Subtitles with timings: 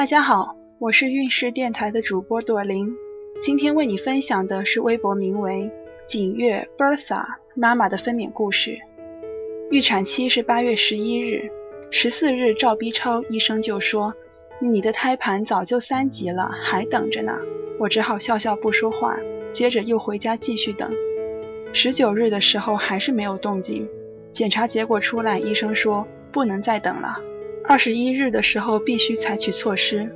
[0.00, 2.96] 大家好，我是运势电台的主播朵琳，
[3.38, 5.70] 今天为你分享的是微博名为
[6.08, 7.22] “景月 Bertha
[7.54, 8.78] 妈妈的分娩故事”。
[9.70, 11.50] 预产期是八月十一日，
[11.90, 14.14] 十四日照 B 超，医生就说
[14.58, 17.38] 你的胎盘早就三级了，还等着呢。
[17.78, 19.18] 我只好笑笑不说话，
[19.52, 20.90] 接着又回家继续等。
[21.74, 23.86] 十九日的时候还是没有动静，
[24.32, 27.18] 检查结果出来，医生说不能再等了。
[27.70, 30.12] 二十一日的时候必须采取措施。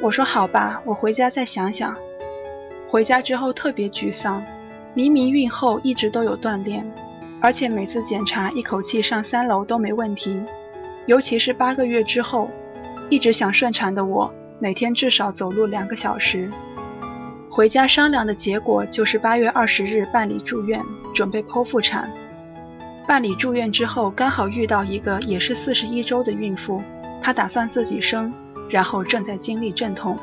[0.00, 1.96] 我说好吧，我回家再想想。
[2.88, 4.44] 回家之后特别沮丧，
[4.94, 6.88] 明明孕后一直都有锻炼，
[7.40, 10.40] 而且每次检查一口气上三楼都没问题。
[11.06, 12.48] 尤其是八个月之后，
[13.10, 16.48] 一直想顺产的我，每天至少走路两个小时。
[17.50, 20.80] 回家商量的结果就是八月二十日办理住院，
[21.12, 22.08] 准备剖腹产。
[23.06, 26.82] 办理住院之后，刚好遇到一个也是四十一周的孕妇，
[27.20, 28.32] 她打算自己生，
[28.70, 30.18] 然后正在经历阵痛。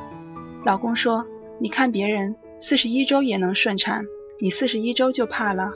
[0.65, 1.25] 老公说
[1.59, 4.05] ：“你看别人四十一周也能顺产，
[4.39, 5.73] 你四十一周就怕了。”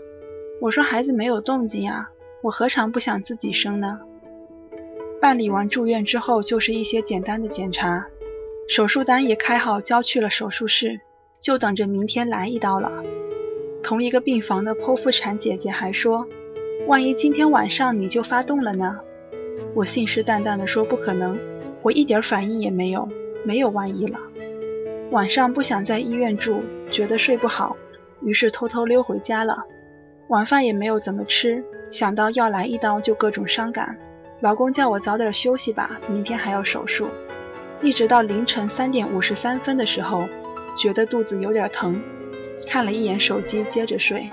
[0.62, 2.10] 我说：“孩子没有动静啊，
[2.42, 4.00] 我何尝不想自己生呢？”
[5.22, 8.08] 办理完住院之后，就是一些简单的检查，
[8.68, 11.02] 手术单也开好，交去了手术室。
[11.42, 13.04] 就等着明天来一刀了。
[13.84, 16.26] 同一个病房的剖腹产姐姐还说
[16.88, 19.00] ：“万一今天晚上你就发动了呢？”
[19.74, 21.40] 我信誓旦旦地说：“不可能，
[21.82, 23.10] 我一点反应也没有，
[23.44, 24.20] 没有万一了。”
[25.12, 27.78] 晚上不想在医院住，觉得睡不好，
[28.22, 29.64] 于是偷偷溜回家了。
[30.28, 33.98] 晚饭也没有怎么吃，想到要来一刀就各种伤感。
[34.42, 37.10] 老公叫我早点休息吧，明天还要手术。
[37.82, 40.28] 一直到凌晨三点五十三分的时候。
[40.78, 42.04] 觉得肚子有点疼，
[42.68, 44.30] 看了一眼手机，接着睡。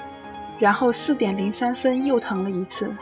[0.63, 2.97] 然后四点零三分又疼了一次，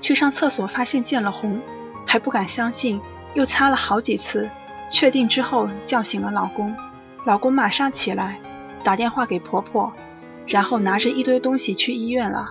[0.00, 1.62] 去上厕所发现见了红，
[2.04, 3.00] 还不敢相信，
[3.32, 4.50] 又擦了好几次，
[4.90, 6.74] 确定之后叫醒了老公。
[7.24, 8.40] 老公马上起来，
[8.82, 9.92] 打电话给婆婆，
[10.48, 12.48] 然后拿着一堆东西去医院了。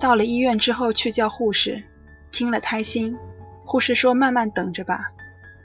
[0.00, 1.84] 到了医院之后去叫护士，
[2.32, 3.16] 听了胎心，
[3.64, 5.12] 护士说慢慢等着吧。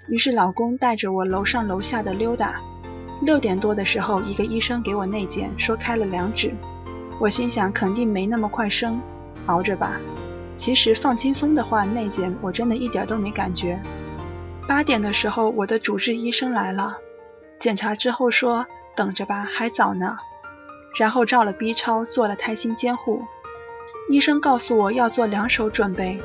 [0.07, 2.61] 于是老公带着我楼上楼下的溜达。
[3.21, 6.53] 六点多的时候，一个医生给我内检，说开了两指。
[7.23, 9.01] 我心想，肯定没那么快生，
[9.45, 9.97] 熬着吧。
[10.57, 13.81] 其实放轻松的话，内检我真的一点都没感觉。
[14.67, 16.97] 八点的时候，我的主治医生来了，
[17.57, 20.17] 检查之后说等着吧，还早呢。
[20.97, 23.23] 然后照了 B 超，做了胎心监护。
[24.09, 26.19] 医生告诉我要做两手准备，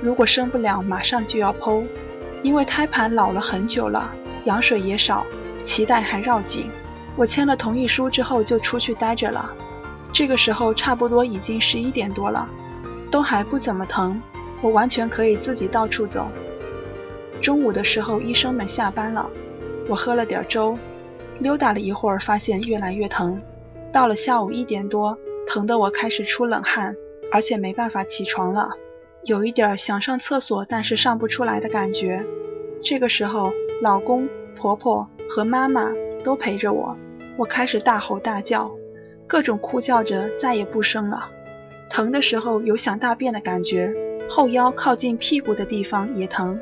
[0.00, 1.84] 如果生不了，马上就要剖，
[2.44, 4.12] 因为胎盘老了很久了，
[4.44, 5.26] 羊水也少。
[5.64, 6.70] 脐带还绕颈，
[7.16, 9.52] 我签了同意书之后就出去待着了。
[10.16, 12.48] 这个时候差不多已经十一点多了，
[13.10, 14.22] 都还不怎么疼，
[14.62, 16.30] 我完全可以自己到处走。
[17.42, 19.30] 中午的时候医生们下班了，
[19.90, 20.78] 我喝了点粥，
[21.38, 23.42] 溜达了一会儿，发现越来越疼。
[23.92, 26.96] 到了下午一点多，疼得我开始出冷汗，
[27.30, 28.70] 而且没办法起床了，
[29.26, 32.24] 有一点想上厕所但是上不出来的感觉。
[32.82, 33.52] 这个时候，
[33.82, 35.10] 老公、婆婆。
[35.28, 35.92] 和妈妈
[36.24, 36.96] 都陪着我，
[37.36, 38.72] 我开始大吼大叫，
[39.26, 41.28] 各种哭叫着再也不生了。
[41.88, 43.94] 疼的时候有想大便的感觉，
[44.28, 46.60] 后腰靠近屁股的地方也疼。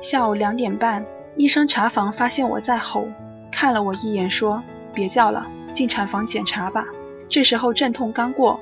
[0.00, 3.08] 下午两点半，医生查房发现我在吼，
[3.52, 4.62] 看了我一眼说
[4.94, 6.86] ：“别叫了，进产房检查吧。”
[7.28, 8.60] 这时候阵痛刚过，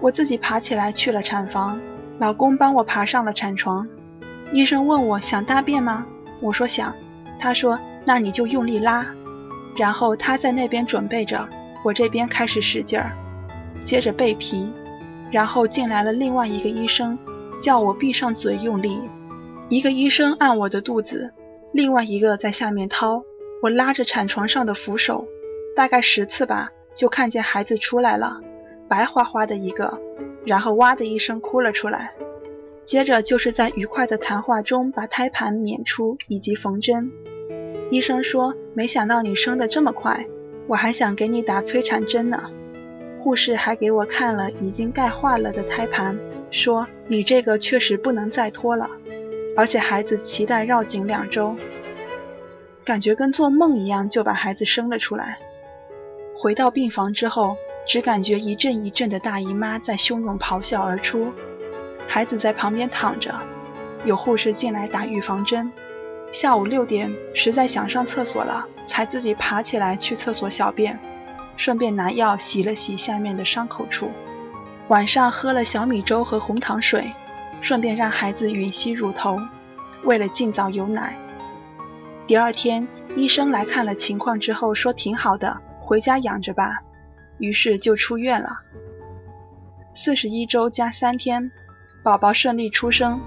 [0.00, 1.80] 我自己爬起来去了产房，
[2.18, 3.88] 老公帮我爬上了产床。
[4.52, 6.06] 医生问我想大便吗？
[6.40, 6.94] 我说想。
[7.38, 7.78] 他说。
[8.06, 9.06] 那你就用力拉，
[9.78, 11.48] 然后他在那边准备着，
[11.84, 13.12] 我这边开始使劲儿，
[13.84, 14.72] 接着背皮，
[15.30, 17.18] 然后进来了另外一个医生，
[17.60, 18.98] 叫我闭上嘴用力。
[19.68, 21.34] 一个医生按我的肚子，
[21.72, 23.22] 另外一个在下面掏。
[23.62, 25.26] 我拉着产床上的扶手，
[25.76, 28.40] 大概十次吧，就看见孩子出来了，
[28.88, 30.00] 白花花的一个，
[30.44, 32.14] 然后哇的一声哭了出来。
[32.82, 37.10] 接着就是在愉快的谈话中把胎盘娩出以及缝针。
[37.90, 40.26] 医生说：“没想到你生的这么快，
[40.66, 42.50] 我还想给你打催产针呢。”
[43.18, 46.18] 护士还给我看了已经钙化了的胎盘，
[46.50, 48.90] 说：“你这个确实不能再拖了，
[49.56, 51.56] 而且孩子脐带绕颈两周，
[52.84, 55.38] 感觉跟做梦一样，就把孩子生了出来。”
[56.36, 57.56] 回到病房之后，
[57.86, 61.32] 只感觉一阵一阵的大姨妈在汹涌咆哮而出，
[62.06, 63.34] 孩子在旁边躺着，
[64.04, 65.72] 有护士进来打预防针。
[66.34, 70.98] 下午六点，实在想上厕所了，才自己爬起来去厕所小便，
[71.56, 74.10] 顺便拿药洗了洗下面的伤口处。
[74.88, 77.12] 晚上喝了小米粥和红糖水，
[77.60, 79.38] 顺便让孩子吮吸乳头，
[80.02, 81.16] 为了尽早有奶。
[82.26, 86.80] 第二天，医生来看了情况之后说挺好的，回家养着吧。
[87.38, 88.58] 于是就出院了。
[89.94, 91.52] 四十一周加三天，
[92.02, 93.20] 宝宝顺利出生。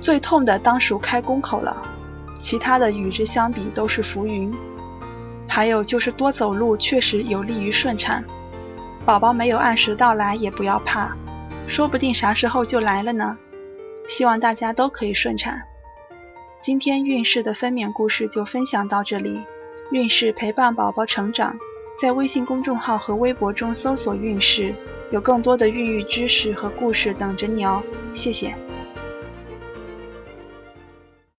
[0.00, 1.82] 最痛的当属开宫口了，
[2.38, 4.52] 其他的与之相比都是浮云。
[5.46, 8.24] 还有就是多走路确实有利于顺产。
[9.04, 11.16] 宝宝没有按时到来也不要怕，
[11.66, 13.38] 说不定啥时候就来了呢。
[14.06, 15.62] 希望大家都可以顺产。
[16.60, 19.44] 今天孕氏的分娩故事就分享到这里。
[19.90, 21.56] 孕氏陪伴宝宝成长，
[21.98, 24.74] 在微信公众号和微博中搜索“孕氏”，
[25.10, 27.82] 有更多的孕育知识和故事等着你哦。
[28.12, 28.54] 谢谢。